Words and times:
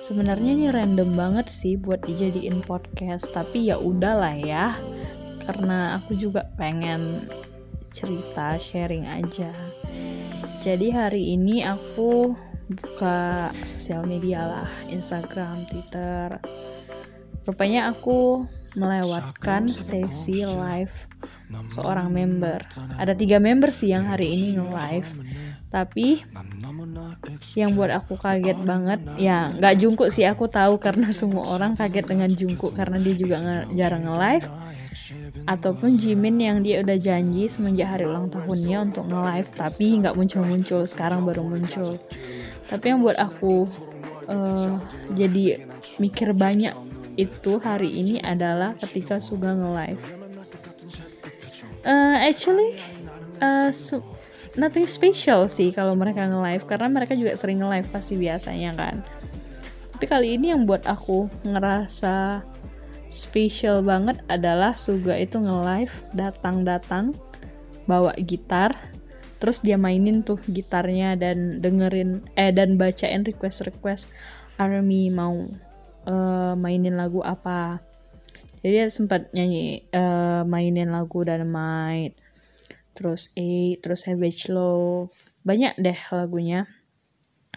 sebenarnya 0.00 0.56
ini 0.56 0.66
random 0.72 1.12
banget 1.12 1.46
sih 1.52 1.76
buat 1.76 2.00
dijadiin 2.08 2.64
podcast 2.64 3.30
tapi 3.36 3.68
ya 3.68 3.76
udahlah 3.76 4.34
ya. 4.40 4.74
Karena 5.44 6.00
aku 6.00 6.16
juga 6.16 6.48
pengen 6.56 7.20
cerita 7.92 8.56
sharing 8.56 9.04
aja. 9.04 9.52
Jadi 10.60 10.92
hari 10.92 11.36
ini 11.36 11.64
aku 11.64 12.32
buka 12.70 13.50
sosial 13.64 14.08
media 14.08 14.46
lah 14.46 14.70
Instagram 14.88 15.68
Twitter. 15.68 16.40
Rupanya 17.44 17.92
aku 17.92 18.44
melewatkan 18.78 19.66
sesi 19.68 20.46
live 20.46 20.94
seorang 21.66 22.14
member. 22.14 22.62
Ada 22.96 23.18
tiga 23.18 23.42
member 23.42 23.74
sih 23.74 23.90
yang 23.90 24.06
hari 24.06 24.30
ini 24.30 24.60
nge-live 24.60 25.10
tapi 25.70 26.18
yang 27.54 27.78
buat 27.78 27.94
aku 27.94 28.18
kaget 28.18 28.58
banget 28.66 28.98
ya 29.14 29.54
nggak 29.54 29.78
jungkuk 29.78 30.10
sih 30.10 30.26
aku 30.26 30.50
tahu 30.50 30.82
karena 30.82 31.14
semua 31.14 31.46
orang 31.54 31.78
kaget 31.78 32.10
dengan 32.10 32.30
jungkuk 32.34 32.74
karena 32.74 32.98
dia 32.98 33.14
juga 33.14 33.36
nge 33.38 33.56
jarang 33.78 34.02
nge-live. 34.04 34.48
Ataupun 35.46 35.94
Jimin 35.94 36.42
yang 36.42 36.58
dia 36.60 36.82
udah 36.82 36.98
janji 36.98 37.46
semenjak 37.46 37.96
hari 37.96 38.04
ulang 38.06 38.30
tahunnya 38.30 38.90
untuk 38.90 39.06
nge-live 39.06 39.50
tapi 39.54 40.02
nggak 40.02 40.14
muncul-muncul 40.18 40.82
sekarang 40.82 41.22
baru 41.22 41.46
muncul. 41.46 41.94
Tapi 42.66 42.84
yang 42.90 43.06
buat 43.06 43.18
aku 43.18 43.66
uh, 44.26 44.74
jadi 45.14 45.62
mikir 46.02 46.34
banyak 46.34 46.74
itu 47.14 47.62
hari 47.62 47.94
ini 47.94 48.18
adalah 48.22 48.74
ketika 48.74 49.22
Suga 49.22 49.54
nge-live. 49.54 50.02
Uh, 51.86 52.16
actually 52.26 52.76
uh, 53.40 53.72
nothing 54.58 54.86
special 54.86 55.46
sih 55.46 55.70
kalau 55.70 55.94
mereka 55.94 56.26
nge-live 56.26 56.64
karena 56.66 56.88
mereka 56.90 57.14
juga 57.14 57.36
sering 57.38 57.62
nge-live 57.62 57.88
pasti 57.92 58.14
biasanya 58.18 58.72
kan. 58.74 58.96
Tapi 59.94 60.04
kali 60.08 60.40
ini 60.40 60.50
yang 60.50 60.64
buat 60.64 60.88
aku 60.88 61.28
ngerasa 61.44 62.40
special 63.10 63.82
banget 63.84 64.22
adalah 64.30 64.78
Suga 64.78 65.18
itu 65.18 65.38
nge-live 65.42 65.92
datang-datang 66.16 67.12
bawa 67.84 68.14
gitar 68.22 68.72
terus 69.40 69.64
dia 69.64 69.80
mainin 69.80 70.20
tuh 70.20 70.36
gitarnya 70.52 71.16
dan 71.16 71.58
dengerin 71.64 72.20
eh 72.36 72.52
dan 72.52 72.76
bacain 72.76 73.24
request-request 73.24 74.12
Army 74.60 75.08
mau 75.08 75.48
uh, 76.04 76.52
mainin 76.60 77.00
lagu 77.00 77.24
apa. 77.24 77.80
Jadi 78.60 78.76
dia 78.76 78.86
sempat 78.92 79.32
nyanyi 79.32 79.80
uh, 79.96 80.44
mainin 80.44 80.92
lagu 80.92 81.24
Dynamite 81.24 82.29
terus 82.92 83.30
A 83.38 83.76
terus 83.78 84.06
Savage 84.06 84.50
Love. 84.50 85.12
Banyak 85.46 85.78
deh 85.80 85.96
lagunya 86.12 86.68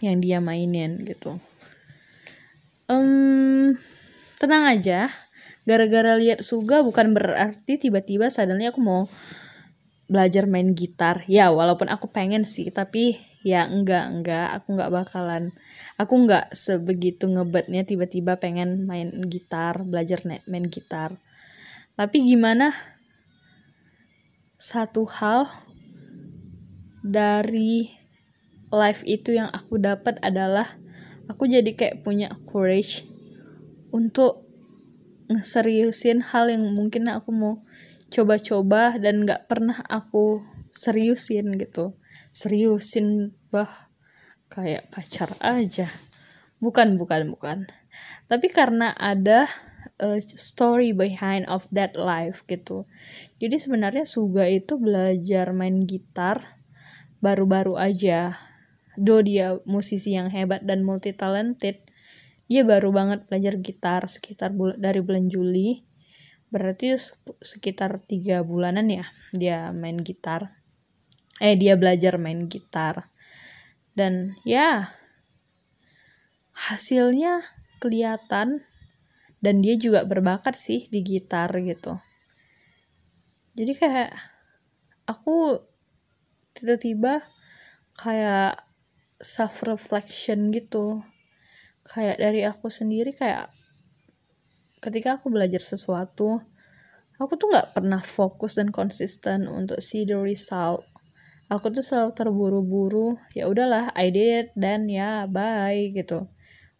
yang 0.00 0.18
dia 0.18 0.42
mainin 0.42 1.04
gitu. 1.04 1.36
Um, 2.90 3.72
tenang 4.36 4.68
aja. 4.68 5.08
Gara-gara 5.64 6.20
lihat 6.20 6.44
Suga 6.44 6.84
bukan 6.84 7.16
berarti 7.16 7.80
tiba-tiba 7.80 8.28
suddenly 8.28 8.68
aku 8.68 8.84
mau 8.84 9.08
belajar 10.12 10.44
main 10.44 10.76
gitar. 10.76 11.24
Ya 11.24 11.48
walaupun 11.48 11.88
aku 11.88 12.12
pengen 12.12 12.44
sih 12.44 12.68
tapi 12.68 13.16
ya 13.40 13.64
enggak 13.64 14.12
enggak. 14.12 14.48
Aku 14.60 14.76
enggak 14.76 14.92
bakalan. 14.92 15.52
Aku 15.96 16.20
enggak 16.20 16.52
sebegitu 16.52 17.30
ngebetnya 17.30 17.86
tiba-tiba 17.88 18.36
pengen 18.36 18.84
main 18.84 19.08
gitar 19.30 19.80
belajar 19.80 20.20
main 20.44 20.66
gitar. 20.68 21.16
Tapi 21.94 22.26
gimana 22.26 22.74
satu 24.64 25.04
hal 25.04 25.44
dari 27.04 27.92
live 28.72 29.02
itu 29.04 29.36
yang 29.36 29.52
aku 29.52 29.76
dapat 29.76 30.16
adalah 30.24 30.64
aku 31.28 31.44
jadi 31.44 31.68
kayak 31.76 32.00
punya 32.00 32.32
courage 32.48 33.04
untuk 33.92 34.40
ngeseriusin 35.28 36.24
hal 36.32 36.48
yang 36.48 36.64
mungkin 36.72 37.12
aku 37.12 37.28
mau 37.28 37.60
coba-coba 38.08 38.96
dan 38.96 39.28
gak 39.28 39.52
pernah 39.52 39.84
aku 39.84 40.40
seriusin 40.72 41.60
gitu. 41.60 41.92
Seriusin 42.32 43.36
bah 43.52 43.68
kayak 44.48 44.88
pacar 44.88 45.28
aja. 45.44 45.92
Bukan 46.64 46.96
bukan 46.96 47.28
bukan. 47.28 47.68
Tapi 48.32 48.48
karena 48.48 48.96
ada 48.96 49.44
uh, 50.00 50.20
story 50.22 50.92
behind 50.94 51.48
of 51.50 51.66
that 51.72 51.96
life 51.98 52.44
gitu. 52.46 52.84
Jadi 53.42 53.56
sebenarnya 53.58 54.04
Suga 54.08 54.48
itu 54.48 54.80
belajar 54.80 55.50
main 55.52 55.84
gitar 55.84 56.40
baru-baru 57.24 57.76
aja. 57.80 58.36
Do 58.94 59.18
dia 59.20 59.58
musisi 59.66 60.14
yang 60.14 60.30
hebat 60.30 60.62
dan 60.62 60.86
multi 60.86 61.10
talented 61.10 61.82
dia 62.44 62.60
baru 62.60 62.92
banget 62.92 63.24
belajar 63.24 63.56
gitar 63.56 64.04
sekitar 64.04 64.52
bul 64.52 64.76
dari 64.76 65.00
bulan 65.00 65.32
Juli. 65.32 65.80
Berarti 66.52 66.94
sekitar 67.40 67.96
tiga 67.98 68.44
bulanan 68.44 68.86
ya 68.92 69.04
dia 69.32 69.72
main 69.72 69.96
gitar. 69.96 70.52
Eh 71.40 71.56
dia 71.56 71.74
belajar 71.80 72.20
main 72.20 72.46
gitar. 72.46 73.08
Dan 73.96 74.36
ya 74.44 74.92
hasilnya 76.54 77.42
kelihatan 77.80 78.62
dan 79.44 79.60
dia 79.60 79.76
juga 79.76 80.08
berbakat 80.08 80.56
sih 80.56 80.88
di 80.88 81.04
gitar 81.04 81.52
gitu. 81.60 82.00
Jadi 83.52 83.72
kayak 83.76 84.10
aku 85.04 85.60
tiba-tiba 86.56 87.20
kayak 88.00 88.56
self 89.20 89.68
reflection 89.68 90.48
gitu. 90.48 91.04
Kayak 91.84 92.16
dari 92.16 92.40
aku 92.48 92.72
sendiri 92.72 93.12
kayak 93.12 93.52
ketika 94.80 95.20
aku 95.20 95.28
belajar 95.28 95.60
sesuatu 95.60 96.40
aku 97.20 97.32
tuh 97.36 97.52
nggak 97.52 97.76
pernah 97.76 98.00
fokus 98.00 98.56
dan 98.56 98.72
konsisten 98.72 99.44
untuk 99.44 99.78
see 99.84 100.08
the 100.08 100.16
result. 100.16 100.88
Aku 101.52 101.68
tuh 101.68 101.84
selalu 101.84 102.16
terburu-buru 102.16 103.20
ya 103.36 103.44
udahlah 103.44 103.92
I 103.92 104.08
did 104.08 104.56
dan 104.56 104.88
ya 104.88 105.28
bye 105.28 105.92
gitu 105.92 106.24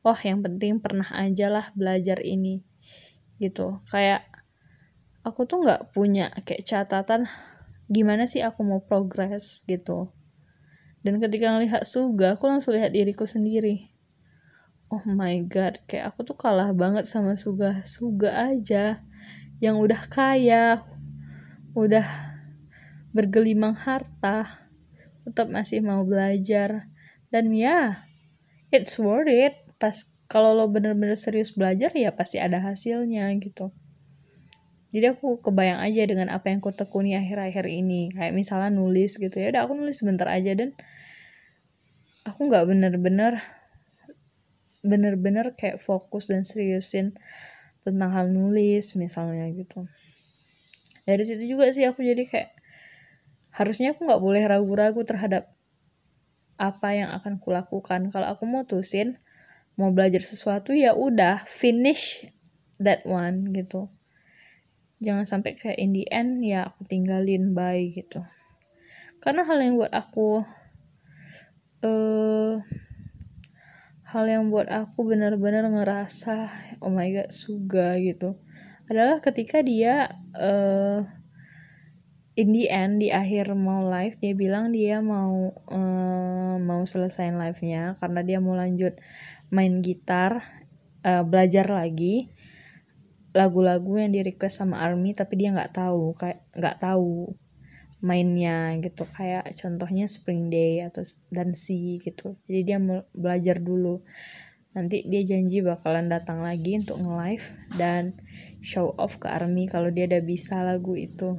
wah 0.05 0.21
yang 0.21 0.45
penting 0.45 0.85
pernah 0.85 1.09
aja 1.17 1.49
lah 1.49 1.73
belajar 1.73 2.21
ini 2.21 2.61
gitu. 3.41 3.81
Kayak 3.89 4.23
aku 5.25 5.49
tuh 5.49 5.65
nggak 5.65 5.97
punya 5.97 6.29
kayak 6.45 6.69
catatan 6.69 7.25
gimana 7.89 8.29
sih 8.29 8.45
aku 8.45 8.61
mau 8.63 8.85
progres 8.85 9.65
gitu. 9.65 10.13
Dan 11.05 11.21
ketika 11.21 11.53
ngelihat 11.57 11.89
Suga 11.89 12.37
aku 12.37 12.49
langsung 12.49 12.77
lihat 12.77 12.93
diriku 12.93 13.25
sendiri. 13.25 13.89
Oh 14.93 15.01
my 15.09 15.41
god 15.49 15.81
kayak 15.89 16.13
aku 16.13 16.29
tuh 16.29 16.37
kalah 16.37 16.77
banget 16.77 17.09
sama 17.09 17.33
Suga. 17.41 17.81
Suga 17.81 18.53
aja 18.53 19.01
yang 19.65 19.81
udah 19.81 20.05
kaya 20.13 20.85
udah 21.73 22.05
bergelimang 23.17 23.73
harta 23.73 24.61
tetap 25.25 25.49
masih 25.49 25.81
mau 25.81 26.05
belajar. 26.05 26.85
Dan 27.33 27.57
ya 27.57 28.05
it's 28.69 29.01
worth 29.01 29.33
it 29.33 29.64
pas 29.85 30.09
kalau 30.33 30.57
lo 30.57 30.65
bener-bener 30.73 31.21
serius 31.21 31.53
belajar 31.53 31.93
ya 31.93 32.09
pasti 32.17 32.41
ada 32.41 32.57
hasilnya 32.57 33.29
gitu. 33.37 33.69
Jadi 34.97 35.13
aku 35.13 35.45
kebayang 35.45 35.85
aja 35.85 36.09
dengan 36.09 36.33
apa 36.33 36.49
yang 36.49 36.65
aku 36.65 36.73
tekuni 36.73 37.13
akhir-akhir 37.21 37.69
ini. 37.69 38.09
Kayak 38.17 38.33
misalnya 38.33 38.73
nulis 38.73 39.21
gitu 39.21 39.37
ya 39.37 39.53
udah 39.53 39.69
aku 39.69 39.77
nulis 39.77 40.01
sebentar 40.01 40.25
aja 40.33 40.57
dan 40.57 40.73
aku 42.25 42.49
nggak 42.49 42.65
bener-bener 42.65 43.37
bener-bener 44.81 45.53
kayak 45.53 45.77
fokus 45.77 46.33
dan 46.33 46.49
seriusin 46.49 47.13
tentang 47.85 48.17
hal 48.17 48.33
nulis 48.33 48.97
misalnya 48.97 49.45
gitu. 49.53 49.85
Dari 51.05 51.21
situ 51.21 51.45
juga 51.45 51.69
sih 51.69 51.85
aku 51.85 52.01
jadi 52.01 52.25
kayak 52.25 52.49
harusnya 53.61 53.93
aku 53.93 54.09
nggak 54.09 54.23
boleh 54.25 54.49
ragu-ragu 54.49 55.05
terhadap 55.05 55.45
apa 56.57 56.89
yang 56.97 57.13
akan 57.13 57.37
kulakukan. 57.37 58.09
Kalau 58.09 58.33
aku 58.33 58.49
mau 58.49 58.65
tusin 58.65 59.21
mau 59.75 59.91
belajar 59.91 60.23
sesuatu 60.23 60.75
ya 60.75 60.95
udah 60.95 61.43
finish 61.47 62.27
that 62.79 63.03
one 63.07 63.51
gitu. 63.55 63.91
Jangan 65.03 65.27
sampai 65.27 65.59
kayak 65.59 65.79
in 65.79 65.93
the 65.93 66.07
end 66.09 66.41
ya 66.47 66.71
aku 66.71 66.87
tinggalin 66.87 67.53
bye 67.53 67.83
gitu. 67.91 68.23
Karena 69.19 69.43
hal 69.45 69.59
yang 69.59 69.75
buat 69.81 69.91
aku 69.91 70.45
uh, 71.85 72.55
hal 74.15 74.25
yang 74.31 74.49
buat 74.49 74.71
aku 74.71 75.11
benar-benar 75.11 75.67
ngerasa 75.67 76.47
oh 76.81 76.93
my 76.95 77.11
god 77.11 77.29
suga 77.35 77.99
gitu 77.99 78.39
adalah 78.87 79.19
ketika 79.19 79.59
dia 79.65 80.07
uh, 80.39 81.03
in 82.39 82.55
the 82.55 82.71
end 82.71 83.03
di 83.03 83.11
akhir 83.11 83.51
mau 83.59 83.83
live 83.83 84.15
dia 84.23 84.35
bilang 84.39 84.71
dia 84.71 85.03
mau 85.03 85.51
uh, 85.51 86.57
mau 86.63 86.83
selesaiin 86.87 87.35
live-nya 87.35 87.99
karena 87.99 88.21
dia 88.23 88.39
mau 88.39 88.55
lanjut 88.55 88.95
main 89.53 89.81
gitar 89.85 90.45
uh, 91.05 91.25
belajar 91.27 91.69
lagi 91.69 92.29
lagu-lagu 93.35 93.99
yang 93.99 94.15
di 94.15 94.23
request 94.23 94.63
sama 94.63 94.79
Army 94.87 95.11
tapi 95.11 95.35
dia 95.35 95.51
nggak 95.51 95.75
tahu 95.75 96.15
kayak 96.15 96.39
nggak 96.55 96.79
tahu 96.79 97.35
mainnya 98.05 98.77
gitu. 98.79 99.09
Kayak 99.09 99.49
contohnya 99.57 100.05
Spring 100.07 100.53
Day 100.53 100.85
atau 100.85 101.03
dan 101.33 101.57
C 101.57 101.97
gitu. 101.99 102.37
Jadi 102.47 102.61
dia 102.63 102.79
belajar 103.17 103.59
dulu. 103.59 103.99
Nanti 104.77 105.03
dia 105.09 105.25
janji 105.25 105.65
bakalan 105.65 106.13
datang 106.13 106.45
lagi 106.45 106.77
untuk 106.77 107.01
nge-live 107.01 107.47
dan 107.81 108.13
show 108.61 108.93
off 109.01 109.17
ke 109.17 109.27
ARMY 109.33 109.67
kalau 109.67 109.89
dia 109.89 110.05
udah 110.05 110.23
bisa 110.23 110.61
lagu 110.63 110.95
itu. 110.95 111.35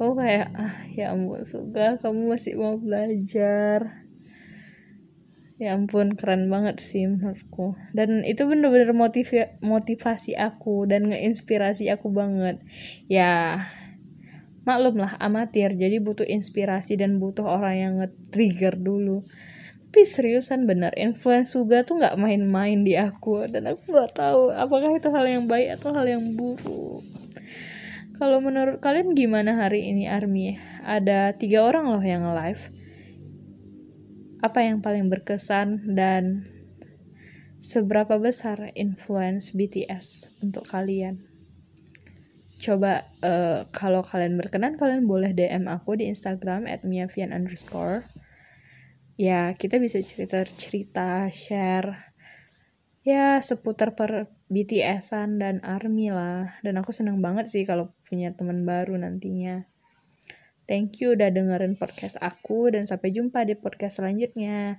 Oh 0.00 0.16
kayak 0.16 0.48
ah 0.56 0.74
ya 0.96 1.12
ampun 1.12 1.44
suka 1.44 2.00
kamu 2.00 2.32
masih 2.32 2.56
mau 2.56 2.80
belajar 2.80 3.99
ya 5.60 5.76
ampun 5.76 6.16
keren 6.16 6.48
banget 6.48 6.80
sih 6.80 7.04
menurutku. 7.04 7.76
Dan 7.92 8.24
itu 8.24 8.48
bener-bener 8.48 8.96
motiv 8.96 9.28
motivasi 9.60 10.32
aku 10.40 10.88
dan 10.88 11.12
ngeinspirasi 11.12 11.92
aku 11.92 12.08
banget. 12.16 12.56
Ya 13.12 13.60
maklum 14.64 15.04
lah 15.04 15.20
amatir. 15.20 15.76
Jadi 15.76 16.00
butuh 16.00 16.24
inspirasi 16.24 16.96
dan 16.96 17.20
butuh 17.20 17.44
orang 17.44 17.76
yang 17.76 17.92
nge-trigger 18.00 18.80
dulu. 18.80 19.20
Tapi 19.90 20.06
seriusan 20.06 20.64
bener 20.64 20.96
influence 20.96 21.52
juga 21.52 21.84
tuh 21.84 22.00
nggak 22.00 22.16
main-main 22.16 22.80
di 22.80 22.96
aku. 22.96 23.44
Dan 23.44 23.68
aku 23.68 23.92
nggak 23.92 24.16
tahu 24.16 24.56
apakah 24.56 24.96
itu 24.96 25.12
hal 25.12 25.28
yang 25.28 25.44
baik 25.44 25.76
atau 25.76 25.92
hal 25.92 26.08
yang 26.08 26.24
buruk. 26.40 27.04
Kalau 28.16 28.40
menurut 28.40 28.80
kalian 28.80 29.12
gimana 29.12 29.60
hari 29.60 29.92
ini 29.92 30.08
Army? 30.08 30.56
Ada 30.88 31.36
tiga 31.36 31.68
orang 31.68 31.92
loh 31.92 32.00
yang 32.00 32.24
live 32.32 32.79
apa 34.40 34.64
yang 34.64 34.80
paling 34.80 35.12
berkesan 35.12 35.92
dan 35.92 36.48
seberapa 37.60 38.16
besar 38.16 38.72
influence 38.72 39.52
BTS 39.52 40.40
untuk 40.40 40.64
kalian? 40.64 41.20
Coba 42.60 43.04
uh, 43.24 43.64
kalau 43.72 44.04
kalian 44.04 44.36
berkenan 44.36 44.76
kalian 44.76 45.08
boleh 45.08 45.32
DM 45.32 45.64
aku 45.68 45.96
di 45.96 46.08
Instagram 46.08 46.68
at 46.68 46.84
miavian 46.84 47.32
underscore. 47.32 48.04
Ya 49.20 49.52
kita 49.56 49.76
bisa 49.80 50.00
cerita-cerita 50.00 51.28
share 51.28 51.96
ya 53.00 53.40
seputar 53.40 53.96
per 53.96 54.28
BTS-an 54.52 55.40
dan 55.40 55.64
ARMY 55.64 56.12
lah. 56.12 56.60
Dan 56.60 56.80
aku 56.80 56.92
seneng 56.92 57.20
banget 57.24 57.48
sih 57.48 57.64
kalau 57.64 57.88
punya 58.08 58.32
teman 58.32 58.68
baru 58.68 58.96
nantinya 58.96 59.64
thank 60.70 61.02
you 61.02 61.18
udah 61.18 61.34
dengerin 61.34 61.74
podcast 61.74 62.14
aku 62.22 62.70
dan 62.70 62.86
sampai 62.86 63.10
jumpa 63.10 63.42
di 63.42 63.58
podcast 63.58 63.98
selanjutnya 63.98 64.78